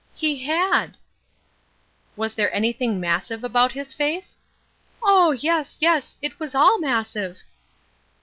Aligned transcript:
"He 0.15 0.45
had." 0.45 0.97
"Was 2.15 2.33
there 2.33 2.51
anything 2.51 2.99
massive 2.99 3.43
about 3.43 3.73
his 3.73 3.93
face?" 3.93 4.39
"Oh, 5.03 5.29
yes, 5.29 5.77
yes, 5.79 6.17
it 6.23 6.39
was 6.39 6.55
all 6.55 6.79
massive." 6.79 7.43